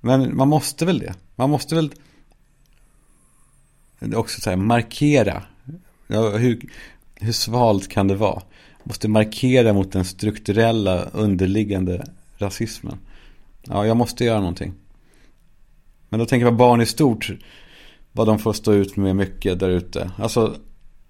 Men 0.00 0.36
man 0.36 0.48
måste 0.48 0.86
väl 0.86 0.98
det. 0.98 1.14
Man 1.36 1.50
måste 1.50 1.74
väl 1.74 1.92
också 4.14 4.40
så 4.40 4.50
här, 4.50 4.56
markera. 4.56 5.42
Ja, 6.06 6.30
hur, 6.30 6.60
hur 7.14 7.32
svalt 7.32 7.88
kan 7.88 8.08
det 8.08 8.14
vara? 8.14 8.42
måste 8.84 9.08
markera 9.08 9.72
mot 9.72 9.92
den 9.92 10.04
strukturella 10.04 11.02
underliggande 11.04 12.06
rasismen. 12.38 12.98
Ja, 13.62 13.86
jag 13.86 13.96
måste 13.96 14.24
göra 14.24 14.40
någonting. 14.40 14.72
Men 16.08 16.20
då 16.20 16.26
tänker 16.26 16.46
jag 16.46 16.52
på 16.52 16.58
barn 16.58 16.80
i 16.80 16.86
stort. 16.86 17.30
Vad 18.12 18.26
de 18.26 18.38
får 18.38 18.52
stå 18.52 18.72
ut 18.72 18.96
med 18.96 19.16
mycket 19.16 19.58
där 19.58 19.68
ute. 19.68 20.10
Alltså, 20.18 20.56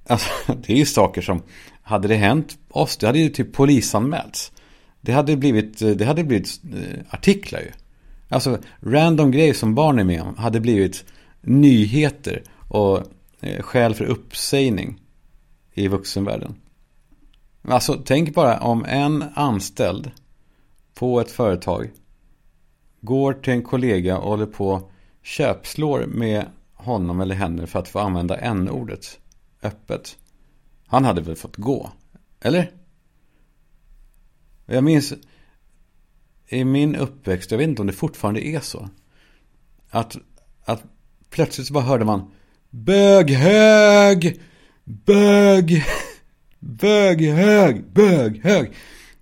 alltså, 0.06 0.30
det 0.66 0.72
är 0.72 0.76
ju 0.76 0.86
saker 0.86 1.22
som, 1.22 1.42
hade 1.82 2.08
det 2.08 2.16
hänt 2.16 2.58
oss, 2.68 2.96
det 2.96 3.06
hade 3.06 3.18
ju 3.18 3.28
typ 3.28 3.52
polisanmälts. 3.52 4.52
Det 5.00 5.12
hade 5.12 5.36
blivit, 5.36 5.82
eh, 5.82 5.90
det 5.90 6.04
hade 6.04 6.24
blivit 6.24 6.60
eh, 6.74 6.98
artiklar 7.10 7.60
ju. 7.60 7.70
Alltså, 8.28 8.58
random 8.80 9.30
grejer 9.30 9.54
som 9.54 9.74
barn 9.74 9.98
är 9.98 10.04
med 10.04 10.22
om 10.22 10.36
hade 10.36 10.60
blivit 10.60 11.04
nyheter 11.40 12.42
och 12.68 12.98
eh, 13.40 13.62
skäl 13.62 13.94
för 13.94 14.04
uppsägning 14.04 15.00
i 15.74 15.88
vuxenvärlden. 15.88 16.54
Alltså, 17.62 18.02
tänk 18.04 18.34
bara 18.34 18.60
om 18.60 18.84
en 18.84 19.24
anställd 19.34 20.10
på 20.94 21.20
ett 21.20 21.30
företag 21.30 21.90
går 23.00 23.32
till 23.32 23.52
en 23.52 23.62
kollega 23.62 24.18
och 24.18 24.30
håller 24.30 24.46
på 24.46 24.90
köpslår 25.22 26.06
med 26.06 26.46
honom 26.74 27.20
eller 27.20 27.34
henne 27.34 27.66
för 27.66 27.78
att 27.78 27.88
få 27.88 27.98
använda 27.98 28.36
n-ordet 28.36 29.18
öppet. 29.62 30.16
Han 30.86 31.04
hade 31.04 31.20
väl 31.20 31.36
fått 31.36 31.56
gå, 31.56 31.90
eller? 32.40 32.70
Jag 34.66 34.84
minns 34.84 35.12
i 36.48 36.64
min 36.64 36.96
uppväxt, 36.96 37.50
jag 37.50 37.58
vet 37.58 37.68
inte 37.68 37.82
om 37.82 37.86
det 37.86 37.92
fortfarande 37.92 38.46
är 38.46 38.60
så. 38.60 38.88
Att, 39.90 40.16
att 40.64 40.84
plötsligt 41.30 41.66
så 41.66 41.72
bara 41.72 41.84
hörde 41.84 42.04
man 42.04 42.30
Böghög! 42.70 44.40
Bög! 44.84 45.84
Böghög! 46.58 47.92
Böghög! 47.92 48.72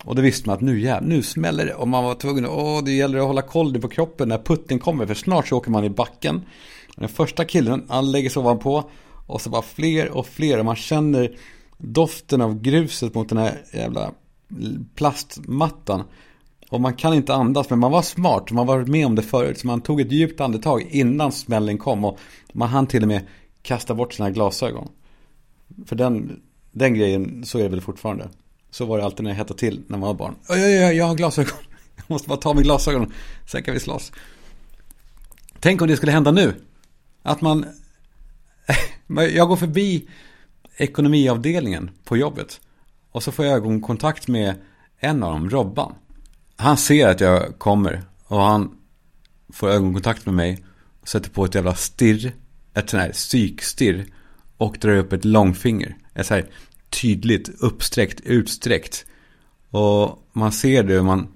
Och 0.04 0.14
då 0.14 0.23
visste 0.23 0.49
man 0.49 0.54
att 0.57 0.61
nu 0.61 0.80
jävlar, 0.80 1.09
nu 1.09 1.23
smäller 1.23 1.66
det. 1.66 1.75
Och 1.75 1.88
man 1.88 2.04
var 2.04 2.14
tvungen 2.14 2.45
att, 2.45 2.50
åh, 2.50 2.85
det 2.85 2.92
gäller 2.92 3.18
att 3.18 3.26
hålla 3.26 3.42
koll 3.42 3.80
på 3.80 3.88
kroppen 3.88 4.28
när 4.28 4.38
putten 4.38 4.78
kommer. 4.78 5.07
För 5.07 5.14
snart 5.14 5.49
så 5.49 5.57
åker 5.57 5.71
man 5.71 5.85
i 5.85 5.90
backen. 5.90 6.42
Den 6.97 7.09
första 7.09 7.45
killen, 7.45 7.87
han 7.88 8.12
lägger 8.12 8.30
sig 8.30 8.40
ovanpå. 8.40 8.90
Och 9.29 9.41
så 9.41 9.51
bara 9.51 9.63
fler 9.63 10.11
och 10.11 10.27
fler. 10.27 10.59
Och 10.59 10.65
man 10.65 10.77
känner 10.77 11.37
doften 11.79 12.41
av 12.41 12.63
gruset 12.63 13.15
mot 13.15 13.29
den 13.29 13.39
här 13.39 13.63
jävla 13.73 14.13
plastmattan. 14.95 16.03
Och 16.71 16.81
man 16.81 16.95
kan 16.95 17.15
inte 17.15 17.35
andas, 17.35 17.71
men 17.71 17.79
man 17.79 17.93
var 17.93 18.03
smart. 18.03 18.51
Man 18.51 18.67
var 18.67 18.85
med 18.85 19.07
om 19.07 19.15
det 19.15 19.23
förut. 19.23 19.59
Så 19.59 19.67
man 19.67 19.81
tog 19.81 20.01
ett 20.01 20.13
djupt 20.13 20.41
andetag 20.41 20.83
innan 20.91 21.33
smällen 21.33 21.79
kom. 21.79 22.05
Och 22.05 22.19
man 22.53 22.69
hann 22.69 22.87
till 22.87 23.03
och 23.03 23.09
med 23.09 23.27
kasta 23.63 23.95
bort 23.95 24.13
sina 24.13 24.31
glasögon. 24.31 24.89
För 25.87 25.97
den, 25.97 26.41
den 26.73 26.95
grejen, 26.95 27.45
så 27.45 27.59
är 27.59 27.63
det 27.63 27.69
väl 27.69 27.81
fortfarande. 27.81 28.29
Så 28.71 28.85
var 28.87 28.99
det 28.99 29.05
alltid 29.05 29.25
när 29.25 29.31
jag 29.31 29.37
hettade 29.37 29.61
till 29.61 29.83
när 29.87 29.99
man 29.99 30.07
var 30.07 30.15
barn. 30.15 30.35
Oj, 30.49 30.65
oj, 30.65 30.87
oj, 30.87 30.97
jag 30.97 31.05
har 31.05 31.15
glasögon. 31.15 31.53
Jag 31.97 32.11
måste 32.15 32.29
bara 32.29 32.39
ta 32.39 32.55
mig 32.55 32.65
glasögon. 32.65 33.13
Sen 33.47 33.63
kan 33.63 33.75
vi 33.75 33.81
slåss. 33.81 34.13
Tänk 35.61 35.83
om 35.83 35.89
det 35.89 35.97
skulle 35.97 36.13
hända 36.13 36.31
nu. 36.31 36.55
Att 37.23 37.41
man... 37.41 37.67
Jag 39.09 39.49
går 39.49 39.57
förbi 39.57 40.09
ekonomiavdelningen 40.77 41.91
på 42.05 42.17
jobbet. 42.17 42.61
Och 43.11 43.23
så 43.23 43.33
får 43.33 43.45
jag 43.45 43.55
ögonkontakt 43.55 44.29
med 44.29 44.55
en 44.99 45.23
av 45.23 45.33
dem, 45.33 45.50
Robban. 45.50 45.95
Han 46.57 46.77
ser 46.77 47.09
att 47.09 47.21
jag 47.21 47.59
kommer 47.59 48.03
och 48.25 48.41
han 48.41 48.77
får 49.53 49.69
ögonkontakt 49.69 50.27
med 50.27 50.35
mig. 50.35 50.65
Och 51.00 51.09
sätter 51.09 51.31
på 51.31 51.45
ett 51.45 51.55
jävla 51.55 51.75
stirr. 51.75 52.33
Ett 52.75 52.91
sånt 52.91 53.03
här 53.03 53.12
psykstirr. 53.12 54.07
Och 54.57 54.79
drar 54.81 54.97
upp 54.97 55.12
ett 55.12 55.25
långfinger. 55.25 55.97
Ett 56.15 56.27
så 56.27 56.35
här 56.35 56.47
tydligt 56.91 57.49
uppsträckt, 57.61 58.21
utsträckt. 58.21 59.05
Och 59.71 60.29
man 60.33 60.53
ser 60.53 60.83
det, 60.83 61.03
man, 61.03 61.29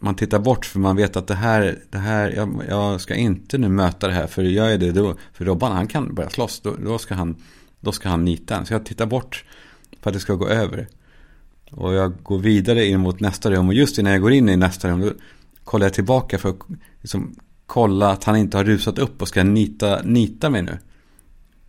man 0.00 0.14
tittar 0.14 0.38
bort 0.38 0.66
för 0.66 0.78
man 0.78 0.96
vet 0.96 1.16
att 1.16 1.26
det 1.26 1.34
här, 1.34 1.78
det 1.90 1.98
här 1.98 2.30
jag, 2.36 2.62
jag 2.68 3.00
ska 3.00 3.14
inte 3.14 3.58
nu 3.58 3.68
möta 3.68 4.06
det 4.06 4.12
här. 4.12 4.26
För 4.26 4.42
gör 4.42 4.68
jag 4.68 4.80
det 4.80 4.92
då, 4.92 5.14
för 5.32 5.44
Robban 5.44 5.72
han 5.72 5.86
kan 5.86 6.14
börja 6.14 6.30
slåss, 6.30 6.60
då, 6.60 6.76
då, 6.84 6.98
ska 6.98 7.14
han, 7.14 7.36
då 7.80 7.92
ska 7.92 8.08
han 8.08 8.24
nita 8.24 8.56
en. 8.56 8.66
Så 8.66 8.74
jag 8.74 8.86
tittar 8.86 9.06
bort 9.06 9.44
för 10.00 10.10
att 10.10 10.14
det 10.14 10.20
ska 10.20 10.34
gå 10.34 10.48
över. 10.48 10.88
Och 11.70 11.94
jag 11.94 12.22
går 12.22 12.38
vidare 12.38 12.86
in 12.86 13.00
mot 13.00 13.20
nästa 13.20 13.50
rum 13.50 13.68
och 13.68 13.74
just 13.74 13.98
innan 13.98 14.12
jag 14.12 14.22
går 14.22 14.32
in 14.32 14.48
i 14.48 14.56
nästa 14.56 14.88
rum 14.88 15.00
då 15.00 15.12
kollar 15.64 15.86
jag 15.86 15.94
tillbaka 15.94 16.38
för 16.38 16.48
att 16.48 16.58
liksom, 17.00 17.36
kolla 17.66 18.10
att 18.10 18.24
han 18.24 18.36
inte 18.36 18.56
har 18.56 18.64
rusat 18.64 18.98
upp 18.98 19.22
och 19.22 19.28
ska 19.28 19.44
nita, 19.44 20.02
nita 20.02 20.50
mig 20.50 20.62
nu. 20.62 20.78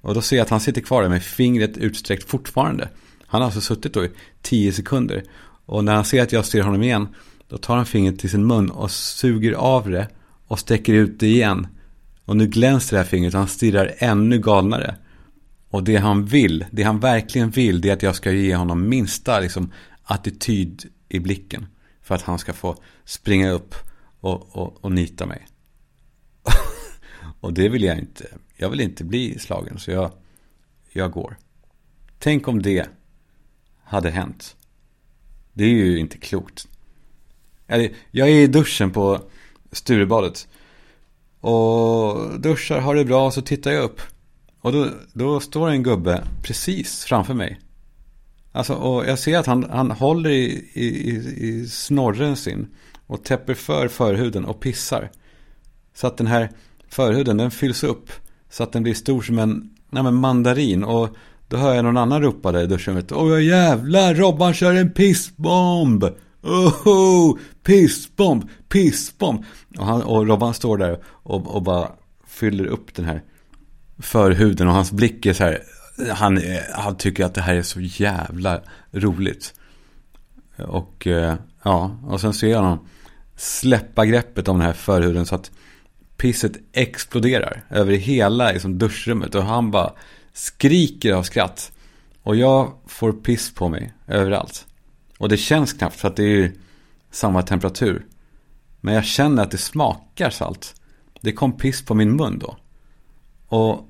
Och 0.01 0.13
då 0.13 0.21
ser 0.21 0.35
jag 0.35 0.43
att 0.43 0.49
han 0.49 0.59
sitter 0.59 0.81
kvar 0.81 1.01
där 1.01 1.09
med 1.09 1.23
fingret 1.23 1.77
utsträckt 1.77 2.29
fortfarande. 2.29 2.89
Han 3.25 3.41
har 3.41 3.45
alltså 3.45 3.61
suttit 3.61 3.93
då 3.93 4.05
i 4.05 4.09
tio 4.41 4.73
sekunder. 4.73 5.23
Och 5.65 5.83
när 5.83 5.95
han 5.95 6.05
ser 6.05 6.23
att 6.23 6.31
jag 6.31 6.45
ser 6.45 6.61
honom 6.61 6.83
igen, 6.83 7.07
då 7.51 7.57
tar 7.57 7.75
han 7.75 7.85
fingret 7.85 8.19
till 8.19 8.29
sin 8.29 8.47
mun 8.47 8.69
och 8.69 8.91
suger 8.91 9.53
av 9.53 9.89
det 9.89 10.07
och 10.47 10.59
sträcker 10.59 10.93
ut 10.93 11.19
det 11.19 11.27
igen. 11.27 11.67
Och 12.25 12.35
nu 12.35 12.47
glänser 12.47 12.97
det 12.97 13.03
här 13.03 13.09
fingret 13.09 13.33
och 13.33 13.39
han 13.39 13.47
stirrar 13.47 13.93
ännu 13.97 14.39
galnare. 14.39 14.95
Och 15.69 15.83
det 15.83 15.95
han 15.95 16.25
vill, 16.25 16.65
det 16.71 16.83
han 16.83 16.99
verkligen 16.99 17.49
vill, 17.49 17.81
det 17.81 17.89
är 17.89 17.93
att 17.93 18.03
jag 18.03 18.15
ska 18.15 18.31
ge 18.31 18.55
honom 18.55 18.89
minsta 18.89 19.39
liksom, 19.39 19.71
attityd 20.03 20.85
i 21.09 21.19
blicken. 21.19 21.67
För 22.01 22.15
att 22.15 22.21
han 22.21 22.39
ska 22.39 22.53
få 22.53 22.75
springa 23.05 23.51
upp 23.51 23.75
och, 24.19 24.55
och, 24.55 24.85
och 24.85 24.91
nita 24.91 25.25
mig. 25.25 25.47
och 27.39 27.53
det 27.53 27.69
vill 27.69 27.83
jag 27.83 27.97
inte. 27.97 28.25
Jag 28.55 28.69
vill 28.69 28.81
inte 28.81 29.03
bli 29.03 29.39
slagen, 29.39 29.79
så 29.79 29.91
jag, 29.91 30.11
jag 30.89 31.11
går. 31.11 31.37
Tänk 32.19 32.47
om 32.47 32.61
det 32.61 32.89
hade 33.83 34.09
hänt. 34.09 34.55
Det 35.53 35.63
är 35.63 35.69
ju 35.69 35.99
inte 35.99 36.17
klokt. 36.17 36.67
Jag 38.11 38.29
är 38.29 38.35
i 38.35 38.47
duschen 38.47 38.91
på 38.91 39.19
Sturebadet. 39.71 40.47
Och 41.39 42.39
duschar, 42.39 42.79
har 42.79 42.95
det 42.95 43.05
bra, 43.05 43.31
så 43.31 43.41
tittar 43.41 43.71
jag 43.71 43.83
upp. 43.83 44.01
Och 44.61 44.71
då, 44.71 44.87
då 45.13 45.39
står 45.39 45.69
en 45.69 45.83
gubbe 45.83 46.23
precis 46.43 47.03
framför 47.03 47.33
mig. 47.33 47.59
Alltså, 48.51 48.73
och 48.73 49.05
jag 49.05 49.19
ser 49.19 49.37
att 49.37 49.45
han, 49.45 49.69
han 49.69 49.91
håller 49.91 50.29
i, 50.29 50.69
i, 50.73 50.89
i 51.37 51.67
snorren 51.67 52.35
sin. 52.35 52.67
Och 53.07 53.23
täpper 53.23 53.53
för 53.53 53.87
förhuden 53.87 54.45
och 54.45 54.59
pissar. 54.59 55.11
Så 55.93 56.07
att 56.07 56.17
den 56.17 56.27
här 56.27 56.49
förhuden, 56.89 57.37
den 57.37 57.51
fylls 57.51 57.83
upp. 57.83 58.11
Så 58.49 58.63
att 58.63 58.71
den 58.71 58.83
blir 58.83 58.93
stor 58.93 59.21
som 59.21 59.39
en 59.39 59.69
nej 59.89 60.03
men 60.03 60.15
mandarin. 60.15 60.83
Och 60.83 61.09
då 61.47 61.57
hör 61.57 61.73
jag 61.73 61.85
någon 61.85 61.97
annan 61.97 62.21
ropa 62.21 62.51
där 62.51 62.63
i 62.63 62.67
duschrummet. 62.67 63.11
Åh 63.11 63.43
jävlar, 63.43 64.15
Robban 64.15 64.53
kör 64.53 64.73
en 64.73 64.91
pissbomb! 64.91 66.05
Oh, 66.43 67.37
pissbomb, 67.63 68.49
pissbomb! 68.69 69.45
Och, 69.77 69.85
han, 69.85 70.01
och 70.01 70.27
Robban 70.27 70.53
står 70.53 70.77
där 70.77 70.99
och, 71.05 71.55
och 71.55 71.63
bara 71.63 71.91
fyller 72.27 72.65
upp 72.65 72.93
den 72.95 73.05
här 73.05 73.23
förhuden. 73.99 74.67
Och 74.67 74.73
hans 74.73 74.91
blick 74.91 75.25
är 75.25 75.33
så 75.33 75.43
här, 75.43 75.63
han, 76.13 76.41
han 76.73 76.97
tycker 76.97 77.25
att 77.25 77.33
det 77.33 77.41
här 77.41 77.55
är 77.55 77.63
så 77.63 77.79
jävla 77.81 78.61
roligt. 78.91 79.53
Och 80.57 81.07
eh, 81.07 81.35
ja, 81.63 81.97
och 82.03 82.21
sen 82.21 82.33
ser 82.33 82.47
jag 82.47 82.61
honom 82.61 82.87
släppa 83.35 84.05
greppet 84.05 84.47
om 84.47 84.57
den 84.57 84.67
här 84.67 84.73
förhuden 84.73 85.25
så 85.25 85.35
att 85.35 85.51
pisset 86.17 86.51
exploderar 86.73 87.63
över 87.69 87.93
hela 87.93 88.51
liksom, 88.51 88.77
duschrummet. 88.77 89.35
Och 89.35 89.43
han 89.43 89.71
bara 89.71 89.93
skriker 90.33 91.13
av 91.13 91.23
skratt. 91.23 91.71
Och 92.23 92.35
jag 92.35 92.73
får 92.87 93.11
piss 93.11 93.53
på 93.55 93.69
mig 93.69 93.93
överallt. 94.07 94.65
Och 95.21 95.29
det 95.29 95.37
känns 95.37 95.73
knappt 95.73 95.95
för 95.95 96.07
att 96.07 96.15
det 96.15 96.23
är 96.23 96.51
samma 97.11 97.41
temperatur. 97.41 98.05
Men 98.79 98.93
jag 98.93 99.05
känner 99.05 99.43
att 99.43 99.51
det 99.51 99.57
smakar 99.57 100.29
salt. 100.29 100.75
Det 101.21 101.31
kom 101.31 101.57
piss 101.57 101.85
på 101.85 101.93
min 101.93 102.15
mun 102.15 102.39
då. 102.39 102.57
Och 103.47 103.89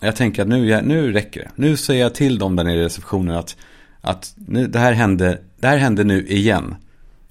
jag 0.00 0.16
tänker 0.16 0.42
att 0.42 0.48
nu, 0.48 0.82
nu 0.82 1.12
räcker 1.12 1.40
det. 1.40 1.50
Nu 1.54 1.76
säger 1.76 2.02
jag 2.02 2.14
till 2.14 2.38
dem 2.38 2.56
där 2.56 2.64
nere 2.64 2.80
i 2.80 2.84
receptionen 2.84 3.36
att, 3.36 3.56
att 4.00 4.34
nu, 4.36 4.66
det, 4.66 4.78
här 4.78 4.92
hände, 4.92 5.40
det 5.56 5.66
här 5.66 5.78
hände 5.78 6.04
nu 6.04 6.26
igen. 6.26 6.74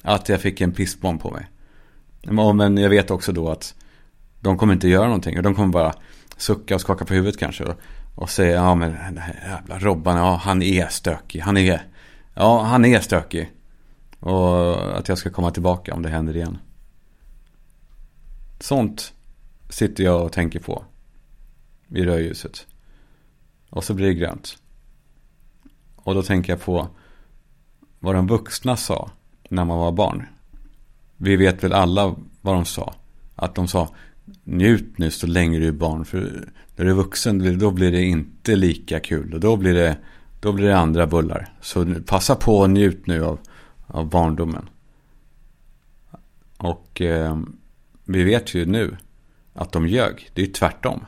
Att 0.04 0.30
jag 0.30 0.42
fick 0.42 0.62
en 0.62 0.72
pissbomb 0.72 1.22
på 1.22 1.32
mig. 1.32 1.48
Men 2.56 2.78
jag 2.78 2.90
vet 2.90 3.12
också 3.12 3.32
då 3.32 3.50
att 3.50 3.76
de 4.40 4.58
kommer 4.58 4.74
inte 4.74 4.88
göra 4.88 5.06
någonting. 5.06 5.42
De 5.42 5.56
kommer 5.56 5.74
bara 5.74 5.94
sucka 6.38 6.76
och 6.76 6.82
skaka 6.82 7.06
på 7.06 7.14
huvudet 7.14 7.40
kanske. 7.40 7.66
Och 8.16 8.30
säga, 8.30 8.56
ja 8.56 8.76
men 8.76 8.92
den 8.92 9.18
här 9.18 9.50
jävla 9.50 9.80
Robban, 9.80 10.18
ja 10.18 10.42
han 10.44 10.62
är 10.62 10.88
stökig. 10.88 11.40
Han 11.40 11.58
är, 11.58 11.82
ja 12.40 12.62
han 12.62 12.86
är 12.86 13.00
stökig. 13.00 13.52
Och 14.20 14.98
att 14.98 15.08
jag 15.08 15.18
ska 15.18 15.30
komma 15.30 15.52
tillbaka 15.52 15.94
om 15.94 16.02
det 16.02 16.10
händer 16.10 16.36
igen. 16.36 16.58
Sånt 18.60 19.14
sitter 19.70 20.04
jag 20.04 20.26
och 20.26 20.32
tänker 20.32 20.60
på. 20.60 20.84
I 21.90 22.02
rödljuset. 22.02 22.68
Och 23.70 23.84
så 23.84 23.94
blir 23.94 24.08
det 24.08 24.14
grönt. 24.14 24.58
Och 25.96 26.16
då 26.16 26.24
tänker 26.24 26.54
jag 26.54 26.62
på 26.62 26.88
vad 28.00 28.16
de 28.16 28.28
vuxna 28.28 28.78
sa 28.78 29.12
när 29.50 29.66
man 29.66 29.80
var 29.80 29.92
barn. 29.92 30.26
Vi 31.18 31.36
vet 31.36 31.64
väl 31.64 31.74
alla 31.74 32.16
vad 32.42 32.56
de 32.56 32.66
sa. 32.66 32.94
Att 33.36 33.56
de 33.56 33.68
sa 33.68 33.96
njut 34.44 34.98
nu 34.98 35.12
så 35.12 35.28
länge 35.28 35.60
du 35.60 35.68
är 35.68 35.72
barn. 35.72 36.06
För 36.06 36.50
när 36.76 36.86
du 36.86 36.92
är 36.92 36.96
vuxen 36.96 37.60
då 37.60 37.72
blir 37.72 37.92
det 37.92 38.04
inte 38.04 38.56
lika 38.56 39.00
kul. 39.00 39.34
Och 39.34 39.40
då 39.40 39.58
blir 39.58 39.74
det, 39.74 39.98
då 40.40 40.52
blir 40.52 40.68
det 40.68 40.78
andra 40.78 41.08
bullar. 41.08 41.54
Så 41.62 41.96
passa 42.06 42.36
på 42.36 42.58
och 42.58 42.70
njut 42.70 43.08
nu 43.08 43.26
av, 43.26 43.40
av 43.88 44.10
barndomen. 44.10 44.70
Och 46.58 47.02
eh, 47.02 47.40
vi 48.06 48.24
vet 48.24 48.54
ju 48.54 48.66
nu 48.66 48.98
att 49.54 49.72
de 49.72 49.88
ljög. 49.88 50.30
Det 50.34 50.42
är 50.42 50.46
ju 50.46 50.52
tvärtom. 50.52 51.06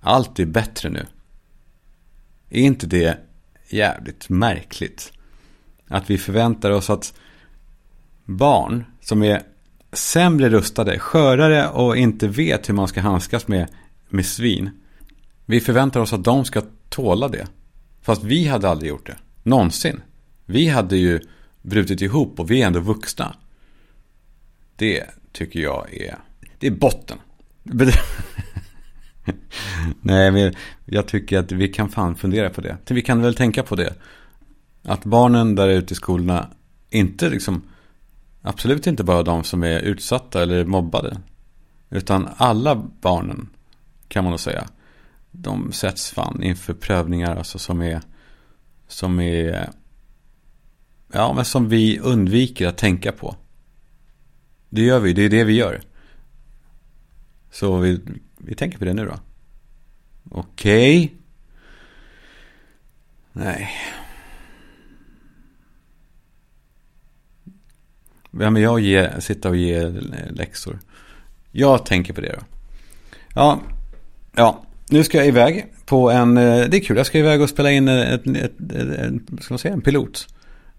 Allt 0.00 0.38
är 0.38 0.46
bättre 0.46 0.90
nu. 0.90 1.06
Är 2.50 2.60
inte 2.60 2.86
det 2.86 3.18
jävligt 3.68 4.28
märkligt? 4.28 5.12
Att 5.88 6.10
vi 6.10 6.18
förväntar 6.18 6.70
oss 6.70 6.90
att 6.90 7.14
barn 8.24 8.84
som 9.00 9.22
är 9.22 9.42
sämre 9.92 10.48
rustade, 10.48 10.98
skörare 10.98 11.68
och 11.68 11.96
inte 11.96 12.28
vet 12.28 12.68
hur 12.68 12.74
man 12.74 12.88
ska 12.88 13.00
handskas 13.00 13.48
med, 13.48 13.68
med 14.08 14.26
svin. 14.26 14.70
Vi 15.46 15.60
förväntar 15.60 16.00
oss 16.00 16.12
att 16.12 16.24
de 16.24 16.44
ska 16.44 16.62
tåla 16.88 17.28
det. 17.28 17.46
Fast 18.04 18.24
vi 18.24 18.48
hade 18.48 18.68
aldrig 18.68 18.88
gjort 18.88 19.06
det. 19.06 19.16
Någonsin. 19.42 20.00
Vi 20.46 20.68
hade 20.68 20.96
ju 20.96 21.20
brutit 21.62 22.00
ihop 22.00 22.40
och 22.40 22.50
vi 22.50 22.62
är 22.62 22.66
ändå 22.66 22.80
vuxna. 22.80 23.36
Det 24.76 25.04
tycker 25.32 25.60
jag 25.60 25.94
är, 25.94 26.18
det 26.58 26.66
är 26.66 26.70
botten. 26.70 27.18
Nej, 30.00 30.30
men 30.30 30.54
jag 30.84 31.08
tycker 31.08 31.38
att 31.38 31.52
vi 31.52 31.68
kan 31.68 31.88
fan 31.88 32.16
fundera 32.16 32.50
på 32.50 32.60
det. 32.60 32.76
Vi 32.88 33.02
kan 33.02 33.22
väl 33.22 33.34
tänka 33.34 33.62
på 33.62 33.76
det. 33.76 33.94
Att 34.82 35.04
barnen 35.04 35.54
där 35.54 35.68
ute 35.68 35.92
i 35.92 35.96
skolorna 35.96 36.50
inte 36.90 37.30
liksom, 37.30 37.62
absolut 38.42 38.86
inte 38.86 39.04
bara 39.04 39.22
de 39.22 39.44
som 39.44 39.62
är 39.62 39.80
utsatta 39.80 40.42
eller 40.42 40.64
mobbade. 40.64 41.16
Utan 41.90 42.28
alla 42.36 42.74
barnen 43.00 43.48
kan 44.08 44.24
man 44.24 44.30
nog 44.30 44.40
säga. 44.40 44.68
De 45.36 45.72
sätts 45.72 46.10
fan 46.10 46.42
inför 46.42 46.74
prövningar 46.74 47.36
alltså 47.36 47.58
som 47.58 47.82
är, 47.82 48.00
som 48.88 49.20
är, 49.20 49.70
ja 51.12 51.32
men 51.32 51.44
som 51.44 51.68
vi 51.68 51.98
undviker 51.98 52.66
att 52.66 52.78
tänka 52.78 53.12
på. 53.12 53.36
Det 54.68 54.82
gör 54.82 55.00
vi, 55.00 55.12
det 55.12 55.22
är 55.22 55.28
det 55.28 55.44
vi 55.44 55.52
gör. 55.52 55.82
Så 57.50 57.76
vi, 57.76 58.00
vi 58.36 58.54
tänker 58.54 58.78
på 58.78 58.84
det 58.84 58.94
nu 58.94 59.04
då. 59.04 59.18
Okej. 60.30 61.04
Okay. 61.04 61.16
Nej. 63.32 63.70
Vem 68.30 68.56
är 68.56 68.60
jag 68.60 68.74
att 68.74 68.82
ge, 68.82 69.20
sitta 69.20 69.48
och 69.48 69.56
ge 69.56 69.90
läxor? 70.30 70.78
Jag 71.50 71.86
tänker 71.86 72.12
på 72.12 72.20
det 72.20 72.36
då. 72.38 72.44
Ja, 73.34 73.60
ja, 74.32 74.64
nu 74.94 75.04
ska 75.04 75.18
jag 75.18 75.26
iväg 75.26 75.66
på 75.86 76.10
en, 76.10 76.36
eh, 76.36 76.68
det 76.68 76.76
är 76.76 76.80
kul, 76.80 76.96
jag 76.96 77.06
ska 77.06 77.18
iväg 77.18 77.40
och 77.40 77.48
spela 77.48 77.70
in 77.70 77.88
eh, 77.88 78.12
ett, 78.12 78.26
ett, 78.26 78.36
ett, 78.36 78.98
ett 78.98 79.42
ska 79.42 79.54
man 79.54 79.58
säga, 79.58 79.74
en 79.74 79.80
pilot. 79.80 80.26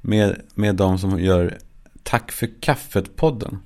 Med, 0.02 0.42
med 0.54 0.76
de 0.76 1.00
som 1.00 1.20
gör 1.20 1.58
Tack 2.04 2.32
för 2.32 2.48
kaffet-podden. 2.62 3.58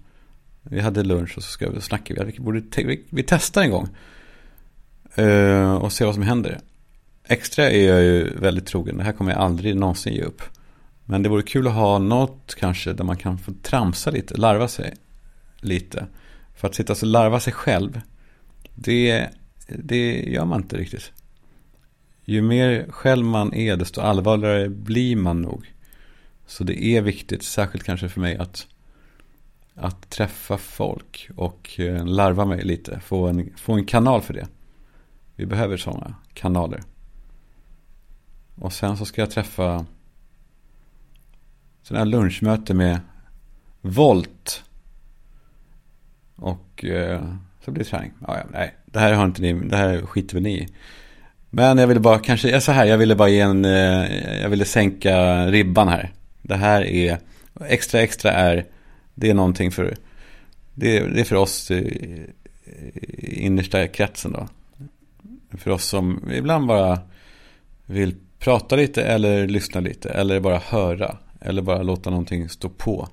Vi 0.63 0.79
hade 0.79 1.03
lunch 1.03 1.37
och 1.37 1.43
så 1.43 1.49
ska 1.49 1.69
vi 1.69 1.81
snacka. 1.81 2.23
Vi, 2.23 2.39
borde 2.39 2.61
vi, 2.75 3.05
vi 3.09 3.23
testar 3.23 3.61
en 3.61 3.71
gång. 3.71 3.87
Uh, 5.17 5.73
och 5.73 5.93
ser 5.93 6.05
vad 6.05 6.13
som 6.13 6.23
händer. 6.23 6.59
Extra 7.27 7.69
är 7.69 7.87
jag 7.87 8.01
ju 8.01 8.35
väldigt 8.35 8.65
trogen. 8.65 8.97
Det 8.97 9.03
här 9.03 9.11
kommer 9.11 9.31
jag 9.31 9.39
aldrig 9.39 9.75
någonsin 9.75 10.13
ge 10.13 10.21
upp. 10.21 10.41
Men 11.05 11.23
det 11.23 11.29
vore 11.29 11.41
kul 11.41 11.67
att 11.67 11.73
ha 11.73 11.99
något 11.99 12.55
kanske 12.59 12.93
där 12.93 13.03
man 13.03 13.17
kan 13.17 13.37
få 13.37 13.51
tramsa 13.63 14.11
lite, 14.11 14.37
larva 14.37 14.67
sig 14.67 14.93
lite. 15.59 16.05
För 16.55 16.67
att 16.67 16.75
sitta 16.75 16.93
och 16.93 17.03
larva 17.03 17.39
sig 17.39 17.53
själv, 17.53 18.01
det, 18.75 19.29
det 19.77 20.23
gör 20.23 20.45
man 20.45 20.61
inte 20.61 20.77
riktigt. 20.77 21.11
Ju 22.25 22.41
mer 22.41 22.85
själv 22.89 23.25
man 23.25 23.53
är, 23.53 23.77
desto 23.77 24.01
allvarligare 24.01 24.69
blir 24.69 25.15
man 25.15 25.41
nog. 25.41 25.73
Så 26.45 26.63
det 26.63 26.83
är 26.83 27.01
viktigt, 27.01 27.43
särskilt 27.43 27.83
kanske 27.83 28.09
för 28.09 28.21
mig, 28.21 28.37
att, 28.37 28.67
att 29.75 30.09
träffa 30.09 30.57
folk 30.57 31.29
och 31.35 31.79
eh, 31.79 32.05
larva 32.05 32.45
mig 32.45 32.63
lite. 32.63 32.99
Få 32.99 33.27
en, 33.27 33.49
få 33.57 33.73
en 33.73 33.85
kanal 33.85 34.21
för 34.21 34.33
det. 34.33 34.47
Vi 35.35 35.45
behöver 35.45 35.77
sådana 35.77 36.15
kanaler. 36.33 36.83
Och 38.55 38.73
sen 38.73 38.97
så 38.97 39.05
ska 39.05 39.21
jag 39.21 39.31
träffa 39.31 39.85
sådana 41.81 42.05
här 42.05 42.11
lunchmöte 42.11 42.73
med 42.73 42.99
Volt. 43.81 44.63
Och 46.35 46.85
eh, 46.85 47.33
så 47.65 47.71
blir 47.71 47.83
det 47.83 47.89
träning. 47.89 48.11
Ja, 48.27 48.37
ja, 48.37 48.43
nej, 48.51 48.75
det 48.85 48.99
här 48.99 49.13
har 49.13 49.25
inte 49.25 49.41
ni, 49.41 49.53
det 49.53 49.77
här 49.77 50.01
skiter 50.01 50.33
väl 50.33 50.43
ni 50.43 50.59
i. 50.59 50.67
Men 51.49 51.77
jag 51.77 51.87
ville 51.87 51.99
bara, 51.99 52.19
kanske, 52.19 52.61
så 52.61 52.71
här, 52.71 52.85
jag 52.85 52.97
ville 52.97 53.15
bara 53.15 53.29
ge 53.29 53.39
en, 53.39 53.65
eh, 53.65 54.41
jag 54.41 54.49
ville 54.49 54.65
sänka 54.65 55.45
ribban 55.47 55.87
här. 55.87 56.11
Det 56.41 56.55
här 56.55 56.81
är, 56.81 57.17
extra 57.67 58.01
extra 58.01 58.31
är, 58.31 58.65
det 59.15 59.29
är 59.29 59.33
någonting 59.33 59.71
för, 59.71 59.95
det, 60.73 60.97
är, 60.97 61.07
det 61.07 61.19
är 61.19 61.25
för 61.25 61.35
oss 61.35 61.71
i 61.71 62.25
innersta 63.21 63.87
kretsen 63.87 64.31
då 64.31 64.47
för 65.57 65.71
oss 65.71 65.85
som 65.85 66.31
ibland 66.31 66.67
bara 66.67 66.99
vill 67.85 68.15
prata 68.39 68.75
lite 68.75 69.03
eller 69.03 69.47
lyssna 69.47 69.81
lite 69.81 70.09
eller 70.09 70.39
bara 70.39 70.57
höra 70.57 71.17
eller 71.41 71.61
bara 71.61 71.83
låta 71.83 72.09
någonting 72.09 72.49
stå 72.49 72.69
på. 72.69 73.07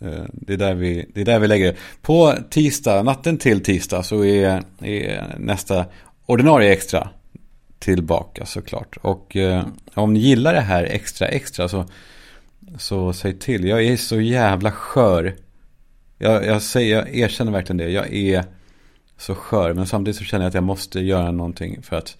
Eh, 0.00 0.24
det 0.32 0.52
är 0.52 0.56
där 0.56 0.74
vi, 0.74 1.10
det 1.14 1.20
är 1.20 1.24
där 1.24 1.38
vi 1.38 1.48
lägger 1.48 1.76
På 2.02 2.34
tisdag, 2.50 3.02
natten 3.02 3.38
till 3.38 3.62
tisdag 3.62 4.02
så 4.02 4.24
är, 4.24 4.62
är 4.80 5.36
nästa 5.38 5.86
ordinarie 6.26 6.72
extra 6.72 7.08
tillbaka 7.78 8.46
såklart. 8.46 8.96
Och 9.02 9.36
eh, 9.36 9.66
om 9.94 10.12
ni 10.12 10.20
gillar 10.20 10.54
det 10.54 10.60
här 10.60 10.84
extra 10.84 11.28
extra 11.28 11.68
så, 11.68 11.84
så 12.78 13.12
säg 13.12 13.38
till. 13.38 13.64
Jag 13.64 13.84
är 13.84 13.96
så 13.96 14.20
jävla 14.20 14.72
skör. 14.72 15.36
Jag, 16.18 16.46
jag, 16.46 16.62
säger, 16.62 16.96
jag 16.96 17.14
erkänner 17.14 17.52
verkligen 17.52 17.76
det. 17.76 17.90
Jag 17.90 18.12
är 18.14 18.44
så 19.18 19.34
skör. 19.34 19.72
Men 19.72 19.86
samtidigt 19.86 20.18
så 20.18 20.24
känner 20.24 20.44
jag 20.44 20.48
att 20.48 20.54
jag 20.54 20.64
måste 20.64 21.00
göra 21.00 21.30
någonting 21.30 21.82
för 21.82 21.96
att 21.96 22.16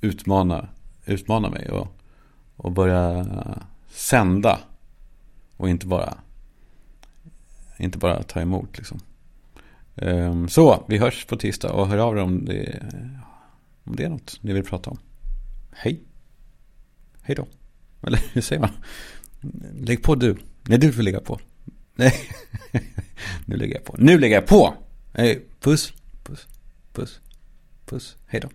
utmana, 0.00 0.68
utmana 1.06 1.50
mig 1.50 1.70
och, 1.70 1.88
och 2.56 2.72
börja 2.72 3.26
sända. 3.90 4.58
Och 5.56 5.68
inte 5.68 5.86
bara, 5.86 6.14
inte 7.82 7.98
bara 7.98 8.22
ta 8.22 8.40
emot 8.40 8.78
liksom. 8.78 9.00
Ehm, 9.96 10.48
så, 10.48 10.84
vi 10.88 10.98
hörs 10.98 11.24
på 11.24 11.36
tisdag 11.36 11.72
och 11.72 11.88
hör 11.88 11.98
av 11.98 12.16
er 12.16 12.20
om 12.20 12.44
det, 12.44 12.82
om 13.84 13.96
det 13.96 14.04
är 14.04 14.08
något 14.08 14.38
ni 14.40 14.52
vill 14.52 14.64
prata 14.64 14.90
om. 14.90 14.98
Hej. 15.72 16.02
Hej 17.22 17.36
då. 17.36 17.46
Eller 18.06 18.20
hur 18.32 18.40
säger 18.40 18.60
man? 18.60 18.70
Lägg 19.74 20.02
på 20.02 20.14
du. 20.14 20.36
Nej, 20.62 20.78
du 20.78 20.92
får 20.92 21.02
lägga 21.02 21.20
på. 21.20 21.40
Nej, 21.94 22.14
nu 23.46 23.56
lägger 23.56 23.74
jag 23.74 23.84
på. 23.84 23.94
Nu 23.98 24.18
lägger 24.18 24.34
jag 24.34 24.46
på. 24.46 24.74
Puss. 25.60 25.92
Puss, 26.24 26.46
puss, 26.92 27.20
puss. 27.84 28.16
Hej 28.26 28.40
då. 28.40 28.48